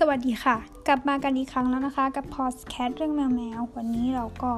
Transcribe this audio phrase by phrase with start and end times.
[0.00, 4.52] สวัสดีค่ะ กลับมากันอีกครั้งแล้วนะคะ กับพอสแคทเรื่องแมวแมว วันนี้เราก็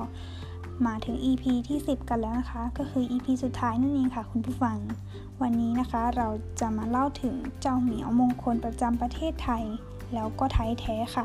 [0.86, 4.78] มาถึง EP ที่ 10 กันแล้วนะคะ ก็คือ EP สุดท้ายนั่นเองค่ะ คุณผู้ฟัง
[5.42, 6.28] วันนี้นะคะเรา
[6.60, 9.64] จะมาเล่าถึงเจ้าเหมียวมงคลประจำประเทศไทย
[10.14, 11.24] แล้วก็ไทยแท้ค่ะ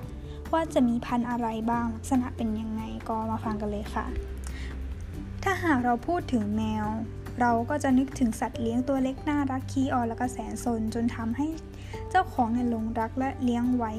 [0.52, 4.06] ว่าจะมีพันธุ์อะไรบ้างลักษณะเป็นยังไงก็มาฟังกันเลยค่ะ
[5.44, 6.86] ถ้าหากเราพูดถึงแมว
[7.40, 11.48] เราก็จะนึกถึงสัตว์เลี้ยงตัวเล็กน่ารักขี้อ่อนแล้วก็แสนสนจนทำให้
[12.10, 13.94] เจ้าของเนี่ยหลงรักและเลี้ยงไว้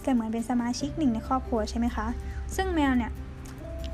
[0.00, 2.06] เสมือนเป็นสมาชิกหนึ่งในครอบครัวใช่ไหมคะ
[2.56, 3.12] ซึ่งแมวเนี่ย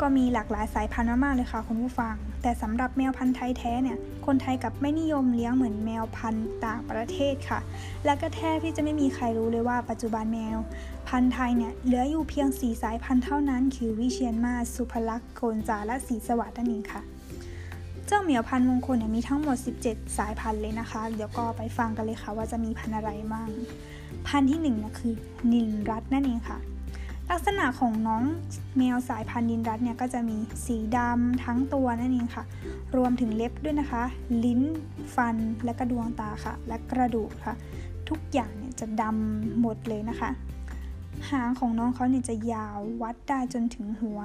[0.00, 7.60] ก็มีหลากหลายสายพันธุ์มากๆเลยค่ะคุณผู้ฟัง แต่สำหรับแมวพันธุ์ไทยแท้เนี่ย คนไทยกับไม่นิยมเลี้ยงเหมือนแมวพันธุ์ต่างประเทศค่ะ
[8.04, 10.58] และก็แทบที่จะไม่มีใครรู้เลยว่าปัจจุบันแมว
[11.08, 17.00] พันธุ์ไทยเนี่ยเหลืออยู่เพียงสีสายพันธุ์เท่านั้น คือวิเชียนมาสุภลักษณ์โกนจาและสีสวัสดิ์นั่นเองค่ะ
[18.06, 23.48] เจ้าเหมียวพันธุ์มงคลเนี่ยมีทั้งหมด 17 สายพันธุ์เลยนะคะ เดี๋ยวก็ไปฟังกันเลยค่ะว่าจะมีพันธุ์อะไรบ้าง
[24.28, 25.14] พันธุ์ที่1นะคือ
[25.52, 26.58] นิลรัตนั่นเองค่ะ
[27.30, 28.22] ลักษณะของน้อง
[28.76, 32.44] แมวสายพันธุ์นิลรัตเนี่ยก็จะมีสีดำทั้งตัวนั่นเองค่ะ
[32.96, 34.02] รวมถึงเล็บด้วยนะคะ
[34.44, 34.60] ลิ้น
[35.14, 37.54] ฟัน และกระดวงตาค่ะ และกระดูกค่ะ
[38.08, 40.30] ทุกอย่างเนี่ยจะดำหมดเลยนะคะ
[41.30, 44.20] หางของน้องเขาเนี่ยจะยาววัดได้จนถึงหัว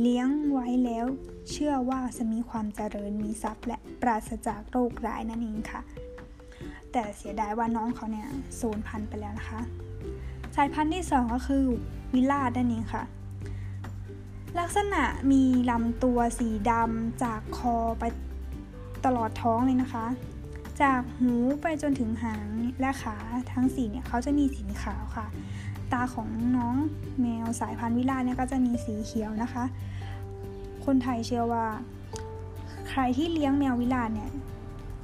[0.00, 1.06] เลี้ยงไว้แล้ว
[1.50, 5.80] เชื่อว่าจะมีความเจริญมีทรัพย์ และปราศจากโรคร้ายนั่นเองค่ะ
[6.92, 8.28] แต่เสียดายว่าน้องเขาเนี่ย
[8.60, 9.60] สูญพันธุ์ไปแล้วนะคะ
[10.56, 11.64] สายพันธุ์ที่ 2 ก็คือ
[12.14, 13.02] วิลาดนั่นเองค่ะ
[14.58, 18.04] ลักษณะมีลำตัวสีดำจากคอไป
[19.04, 20.06] ตลอดท้องเลยนะคะ
[20.82, 22.48] จากหูไปจนถึงหาง
[22.80, 23.16] และขา
[23.52, 25.26] ทั้งสี่เนี่ยเขาจะมีสีขาวค่ะ
[25.92, 26.76] ตาของน้อง
[27.20, 29.64] แมวสายพันธุ์วิลาเนี่ยก็จะมีสีเขียวนะคะ
[30.84, 31.66] คนไทยเชื่อว่า
[32.88, 34.30] ใครที่เลี้ยงแมววิลาเนี่ย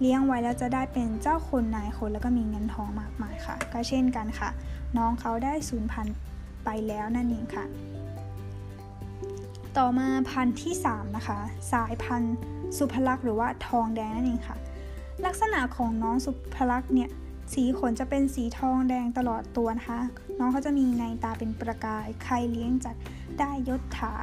[0.00, 4.50] เลี้ยงไว้แล้วจะได้เป็นเจ้าคนนายคนแล้วก็มีเงินทองมากมายค่ะ ก็เช่นกันค่ะ
[4.97, 6.17] น้องเขาได้สูญพันธุ์
[6.64, 7.64] ไปแล้วนั่นเองค่ะ
[9.77, 11.39] ต่อมาพันธุ์ที่ 3 นะคะ
[11.73, 12.36] สายพันธุ์
[12.77, 14.57] สุภลักษ์หรือว่าทองแดงนั่นเองค่ะ
[15.24, 17.11] ลักษณะของน้องสุภลักษ์เนี่ย
[17.53, 20.01] สีขนจะเป็นสีทองแดงตลอดตัวนะคะ
[20.39, 22.92] น้องเขาจะมีนัยน์ตาเป็นประกาย ใครเลี้ยงจะ
[23.41, 24.14] ได้ยศถา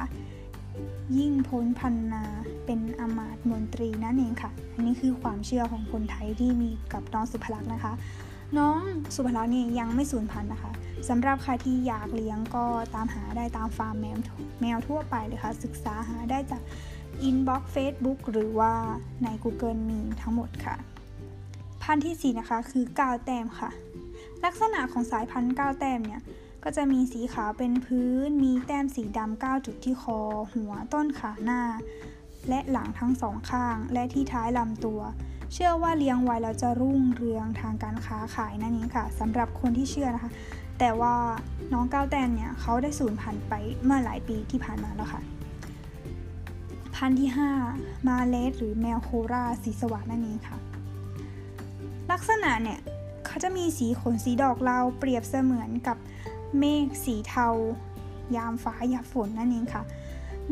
[1.18, 2.24] ยิ่งพ้นพรรณนา
[2.66, 7.92] เป็นอำมาตย์มนตรีนั่นเองค่ะ อันนี้คือความเชื่อของคนไทยที่มีกับน้องสุภลักษณ์นะคะ
[8.58, 8.78] น้อง
[9.14, 10.72] สุภลักษณ์เนี่ยยังไม่สูญพันธุ์นะคะ
[11.08, 12.64] สำหรับใครที่อยากเลี้ยงก็
[12.94, 14.18] ตามหาได้ตามฟาร์มแมว
[14.60, 16.62] แมวทั่วไปเลยค่ะ ศึกษาหาได้จาก
[17.22, 18.72] inbox Facebook หรือว่า
[19.22, 20.76] ใน Google มีทั้งหมดค่ะ
[21.86, 23.70] พันธุ์ที่ 4 นะคะคือก้าวแต้มค่ะ
[24.44, 26.22] ลักษณะของสายพันธุ์ก้าวแต้มเนี่ย
[26.64, 30.18] ก็จะมีสีขาวเป็นพื้น มีแต้มสีดำ9จุดที่คอ
[30.52, 31.62] หัวต้นขาหน้า
[32.48, 35.00] และหลังทั้งสองข้าง และที่ท้ายลำตัว
[35.52, 40.30] เชื่อว่าเลี้ยงไว้แล้วจะรุ่งเรืองทางการค้าขายนั่นเองค่ะสำหรับคนที่เชื่อนะคะ
[40.78, 41.14] แต่ว่า
[41.72, 43.54] น้องก้าวแต้มเนี่ยเขาได้สูญพันธุ์ไป
[43.84, 45.22] เมื่อหลายปีที่ผ่านมาแล้วค่ะ
[46.96, 47.30] พันธุ์ที่
[47.68, 50.58] 5 มาเลสหรือแมวโคราสีสวัสดนั่นเองค่ะ
[52.12, 52.78] ลักษณะเนี่ย
[53.26, 55.96] เขาจะมีสีขนสีดอกเลาเปรียบเสมือนกับ
[56.58, 57.48] เมฆสีเทา
[58.36, 59.82] ยามฟ้าหยาฝนนั่นเองค่ะ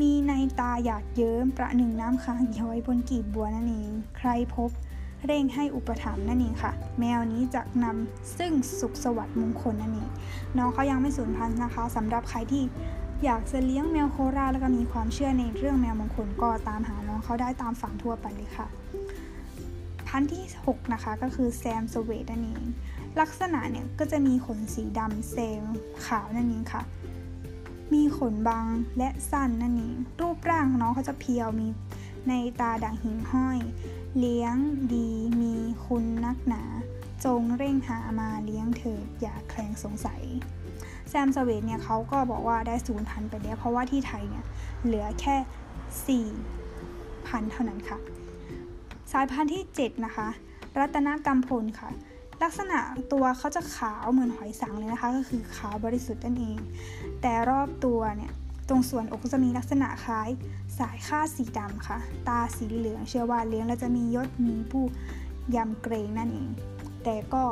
[0.00, 4.70] มีในตาหยาดเยิ้มประหนึ่งน้ำค้างย้อยบนกีบบัวนั่นเอง ใครพบ
[5.26, 10.08] เร่งให้อุปถัมภ์นั่นเองค่ะ แมวนี้จะนำซึ่งสุขสวัสดิ์มงคลนั่นเอง
[10.56, 12.62] น้องเขายังไม่สูญพันธุ์นะคะสำหรับใครที่
[13.24, 18.66] อยากจะเลี้ยงแมวโคราแล้วก็มีความเชื่อในเรื่องแมวมงคลก็ตามหาน้องเขาได้ตามฝั่งทั่วไปเลยค่ะ
[20.16, 22.64] พันที่ 6 นะคะ ก็คือแซมสเวตนั่นเอง
[23.20, 25.64] ลักษณะเนี่ยก็จะมีขนสีดำเซม
[26.06, 26.82] ขาวนั่นเองค่ะ
[27.92, 28.66] มีขนบาง
[28.98, 31.68] และสั้นนั่นเอง รูปร่างน้องเขาจะเพียวมี
[32.28, 33.58] ในตาด่างหิ่งห้อย
[34.18, 34.56] เลี้ยง
[34.94, 35.08] ดี
[35.40, 35.54] มี
[35.86, 36.62] คุณนักหนา
[37.24, 40.22] จงเร่งหามาเลี้ยงเถิดอย่าแคลงสงสัย
[41.08, 44.44] แซมสเวตเนี่ยเขาก็บอกว่าได้สูญพันธุ์ไปแล้ว เพราะว่าที่ไทยเนี่ย
[44.84, 46.26] เหลือแค่
[46.76, 48.00] 4พันเท่านั้นค่ะ
[49.12, 50.28] สายพันธุ์ที่ 7 นะคะ
[50.78, 51.90] รัตนกรรมพลค่ะ
[52.42, 52.78] ลักษณะ
[53.12, 56.58] ตัวเขาจะขาวเหมือนหอยสังเลยนะคะ ก็คือขาวบริสุทธิ์นั่นเอง
[57.22, 58.32] แต่รอบตัวเนี่ย
[58.68, 60.28] ตรงส่วนอกจะมีลักษณะคล้าย
[60.78, 61.98] สายค่าสีดำค่ะ
[62.28, 64.84] ตาสีเหลืองเชื่อว่าเลี้ยงแล้วจะมียศมีผู้
[65.56, 66.50] ยำเกรงนั่นเอง
[67.04, 67.44] แต่ก็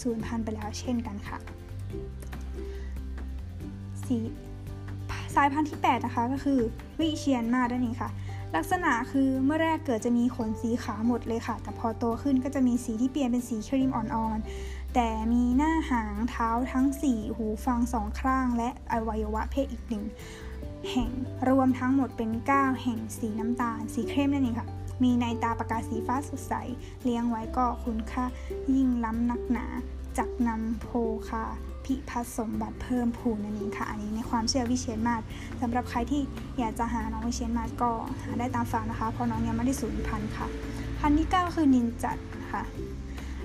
[0.00, 1.38] สูญพันธุ์ไปแล้วเช่นกันค่ะ
[4.06, 4.16] สี
[5.34, 6.60] สายพันธุ์ที่ 8 นะคะก็คือ
[7.00, 8.10] วิเชียนมานั่นเองค่ะ
[8.56, 20.04] ลักษณะคือเมื่อแรกเกิดจะมีขนสีขาวหมดเลยค่ะ แต่พอโตขึ้นก็จะมีสีที่เปลี่ยนเป็นสีครีมอ่อนๆ แต่มีหน้าหางเท้าทั้ง 4 หูฟังสองข้าง และอวัยวะเพศอีกหนึ่ง
[20.90, 21.10] แห่ง
[21.48, 24.68] รวมทั้งหมดเป็น 9 แห่งสีน้ำตาล สีเข้มนั่นเองค่ะ
[25.02, 26.54] มีในตาปากกาสีฟ้าสดใส
[27.04, 28.24] เลี้ยงไว้ก็คุณค่า
[28.74, 29.66] ยิ่งล้ำนักหนา
[30.18, 30.88] จากนำโพ
[31.28, 31.44] คา
[31.84, 35.22] พิพัฒสมบัติเพิ่มพูนนั่นเองค่ะ อันนี้ในความเชื่อวิเชียนมาศ
[35.60, 36.20] สำหรับใครที่
[36.58, 37.90] อยากจะหาน้องวิเชียนมาศก็
[38.22, 40.46] หาได้ตามฝันนะคะ เพราะน้องยังไม่ได้สูญพันธุ์ค่ะ
[40.98, 42.16] พันธุ์ที่ 9 คือนินจัด
[42.52, 42.62] ค่ะ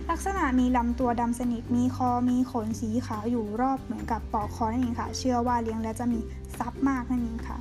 [0.10, 6.20] ลักษณะมีลำตัวดำสนิท มีคอ มีขนสีขาวอยู่รอบเหมือนกับปอกคอนั่นเองค่ะ เชื่อว่าเลี้ยงแล้วจะมี
[6.58, 7.58] ซับมากนั่นเองค่ะ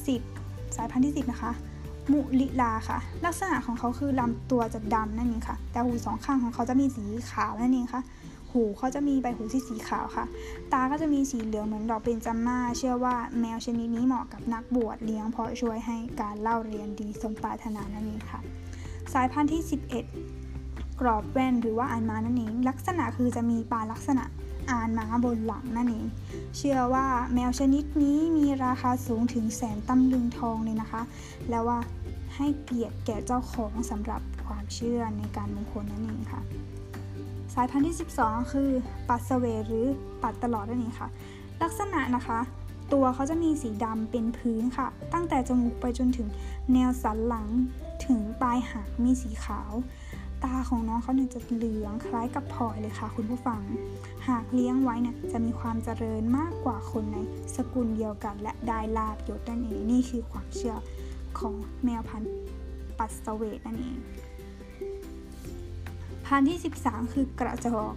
[0.00, 1.52] 10 สายพันธุ์ที่ 10 นะคะ
[2.12, 8.02] มุลิลาค่ะ ลักษณะของเขาคือลำตัวจะดำนั่นเองค่ะ แต่หูสองข้างของเขาจะมีสีขาวนั่นเองค่ะ
[8.54, 10.24] หูเขาจะมีใบหูที่สีขาวค่ะ
[10.72, 18.40] ตาก็จะมีสีเหลืองเหมือนดอกเบญจมาศเชื่อว่าแมวชนิดนี้เหมาะกับนักบวชเลี้ยงเพราะช่วยให้การเล่าเรียนดีสมปรารถนานั่นเองค่ะ
[19.12, 19.62] สายพันธุ์ที่
[20.30, 24.24] 11 กรอบแว่นหรือว่าอ่านม้านั่นเอง ลักษณะคือจะมีปลาลักษณะ
[24.70, 26.06] อ่านม้าบนหลังนั่นเอง
[26.56, 31.02] เชื่อว่าแมวชนิดนี้มีราคาสูงถึงแสนตำลึงทองเลยนะคะ
[31.50, 31.78] แล้วว่า
[32.36, 36.40] ให้เกียรติแก่เจ้าของสำหรับความเชื่อในการมงคลนั่นเองค่ะ
[37.54, 38.70] สายพันธุ์ที่ 12 คือ
[39.08, 39.86] ปัสเวหรือ
[40.22, 41.08] ปัดตลอดนั่นเองค่ะ
[41.62, 42.38] ลักษณะนะคะ
[42.92, 46.28] ตัวเขาจะมีสีดำเป็นพื้นค่ะ ตั้งแต่จมูกไปจนถึง
[46.72, 47.48] แนวสันหลัง
[48.06, 49.72] ถึงปลายหางมีสีขาว
[50.44, 53.60] ตาของน้องเขาเนี่ยจะเหลืองคล้ายกับพลอยเลยค่ะ คุณผู้ฟัง
[54.28, 57.18] หากเลี้ยงไว้เนี่ยจะมีความเจริญมากกว่าคนใน
[57.56, 60.76] สกุลเดียวกัน และได้ลาบยศนั่นเองนี่คือความเชื่อ
[61.38, 61.54] ของ
[61.84, 62.32] แมวพันธุ์
[62.98, 63.96] ปัสเวตนั่นเอง
[66.26, 67.94] พันธุ์ที่ 13 คือกระจอก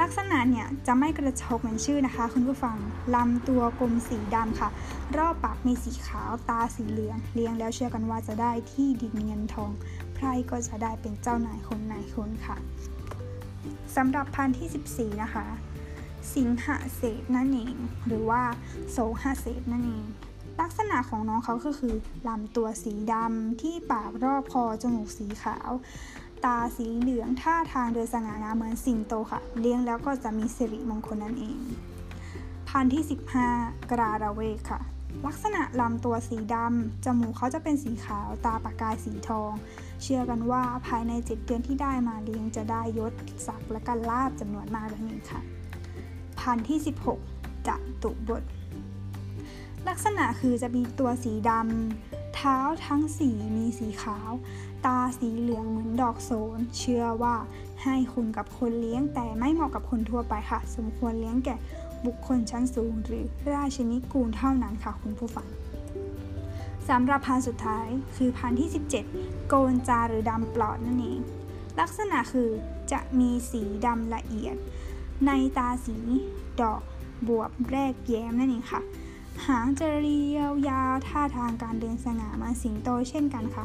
[0.00, 2.76] ลักษณะเนี่ยจะไม่กระชอกเหมือนชื่อนะคะ คุณผู้ฟัง
[3.14, 4.68] ลำตัวกลมสีดำค่ะ
[5.16, 9.70] รอบปากมีสีขาวตาสีเหลือง เลี้ยงแล้วเชื่อกันว่าจะได้ที่ดินเงินทอง
[10.14, 12.56] ไพร่ก็จะได้เป็นเจ้านายคนนายคนค่ะ
[13.96, 15.46] สำหรับพันธุ์ที่ 14 นะคะ
[16.34, 17.76] สิงหเศษนั่นเอง
[18.06, 18.42] หรือว่า
[18.90, 20.06] โสหเศษนั่นเอง
[20.60, 21.94] ลักษณะของน้องเขาก็คือ
[22.28, 25.70] ลำตัวสีดำที่ปากรอบคอจมูกสีขาว
[26.46, 31.58] ตาสีเหลืองท่าทางเดินสง่างามเหมือนสิงโตค่ะ เลี้ยงแล้วก็จะมีสิริมงคลนั่นเอง
[32.68, 33.04] พันธุ์ที่
[33.46, 34.80] 15 กราระเวกค่ะ
[35.26, 39.52] ลักษณะลำตัวสีดำ จมูกเขาจะเป็นสีขาว ตาปากกายสีทอง
[40.02, 43.12] เชื่อกันว่าภายใน 7 เดือนที่ได้มาเลี้ยงจะได้ยศ
[43.46, 45.40] ศักดิ์และกันลาบจำนวนมากนั่นเองค่ะ
[46.38, 46.78] พันธุ์ที่
[47.22, 48.42] 16จะตุบท
[49.88, 54.30] ลักษณะคือจะมีตัวสีดำเท้าทั้งสีมีสีขาว
[54.84, 57.34] ตาสีเหลืองเหมือนดอกโสน เชื่อว่า
[57.82, 61.56] ให้คุณกับคนเลี้ยงแต่ไม่เหมาะกับคนทั่วไปค่ะ สมควรเลี้ยงแก่
[62.06, 63.24] บุคคลชั้นสูง หรือ
[63.54, 65.46] ราชนิกูลเท่านั้นค่ะคุณผู้ฟัง
[66.88, 67.86] สำหรับพันธุ์สุดท้าย
[68.16, 68.68] คือพันธุ์ที่
[69.08, 71.20] 17 โกนจาหรือดำปลอดนั่นเอง
[71.80, 72.50] ลักษณะคือ
[72.92, 74.56] จะมีสีดำละเอียด
[75.26, 75.96] ในตาสี
[76.60, 76.82] ดอก
[77.28, 78.80] บวบแรกแย้มนั่นเองค่ะ
[79.46, 83.64] หางจะเรียวยาวท่าทางการเดินสง่ามาสิงโตเช่นกันค่ะ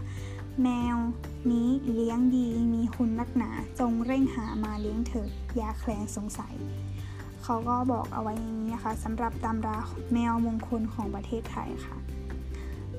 [0.63, 0.97] แมว
[1.51, 6.55] นี้เลี้ยงดีมีคุณนักหนา จงเร่งหามาเลี้ยงเถิดอย่าแคลงสงสัย
[7.43, 9.77] เขาก็บอกเอาไว้อย่างนี้นะคะสำหรับตำรา
[10.13, 11.97] แมวมงคลของประเทศไทยค่ะ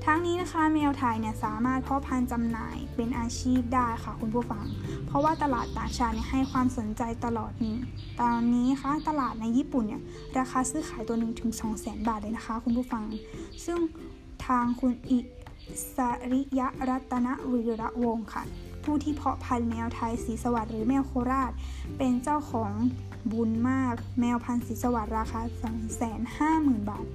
[0.05, 4.67] ทั้งนี้นะคะแมวไทยเนี่ยสามารถเพาะพันธุ์จำหน่ายเป็นอาชีพได้ค่ะคุณผู้ฟัง
[5.07, 7.77] เพราะว่าตลาดต่างชาติเนี่ยให้ความสนใจตลอดนี้
[8.21, 10.03] ตอนนี้นะคะตลาดในญี่ปุ่นเนี่ย
[10.39, 13.05] ราคาซื้อขายตัวหนึ่งถึง2 0 0 0 0 0 บาทเลยนะคะ คุณผู้ฟัง
[13.65, 13.79] ซึ่ง
[14.47, 15.19] ทางคุณอิ
[15.97, 15.99] ส
[16.33, 18.43] ริยรัตนวีระวงศ์ค่ะ
[18.85, 21.53] ผู้ที่เพาะพันธุ์แมวไทยสีสวัสดิ์หรือแมวโคราช
[21.99, 22.73] เป็นเจ้าของ
[23.33, 25.41] บุญมากแมวพันธุ์สีสวัสดิ์ราคา
[26.11, 27.07] 250,000 บาท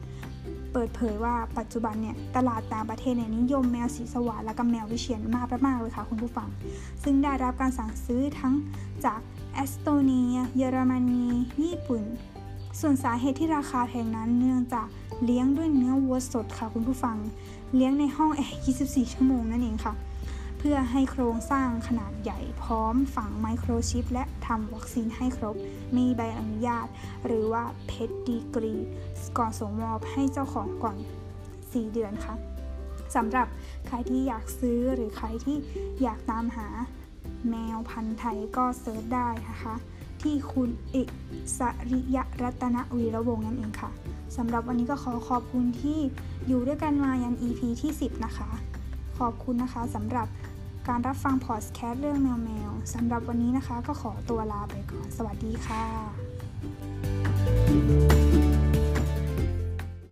[0.74, 6.50] เปิดเผยว่าปัจจุบันเนี่ย ตลาดต่างประเทศเนี่ยนิยมแมวสีสวัสดิ์และก็แมววิเชียนมากมากเลยค่ะคุณผู้ฟัง
[7.04, 8.54] ซึ่งได้รับการสั่งซื้อทั้ง
[9.06, 9.20] จาก
[9.54, 11.24] เอสโตเนีย เยอรมนี
[11.64, 12.04] ญี่ปุ่น
[12.80, 14.88] ส่วนสาเหตุที่ราคาแพงนั้นเนื่องจาก
[15.24, 17.18] เลี้ยงด้วยเนื้อวัวสดค่ะคุณผู้ฟัง
[17.76, 19.94] เลี้ยงในห้องแอร์ 24 ชั่วโมงนั่นเองค่ะ
[20.58, 25.56] เพื่อให้โครงสร้างขนาดใหญ่พร้อมฝังไมโครชิป และทำวัคซีนให้ครบ
[25.98, 26.88] มีใบอนุญาต
[27.26, 28.76] หรือว่าเพชดีกรี
[29.38, 30.98] ก่อนส่งมอบให้เจ้าของก่อน
[31.46, 32.36] 4 เดือนค่ะ
[33.16, 33.48] สำหรับ
[33.88, 35.58] ใครที่อยากซื้อหรือใครที่
[36.02, 36.68] อยากตามหา
[37.50, 39.76] แมวพันธุ์ไทยก็เซิร์ชได้นะคะ
[40.22, 41.04] ที่คุณเอิ
[41.58, 41.60] ส
[41.92, 43.92] ริยรัตนวีระวงศ์นั่นเองค่ะ
[44.38, 46.00] สำหรับวันนี้ก็ขอขอบคุณที่
[46.48, 48.50] อยู่ด้วยกันมายัน EP ที่ 10 นะคะ
[49.20, 50.28] ขอบคุณนะคะสำหรับ
[50.88, 58.17] การรับฟังพอดแคสต์เรื่องแมวแมวสำหรับวันนี้นะคะ ก็ขอตัวลาไปก่อน สวัสดีค่ะ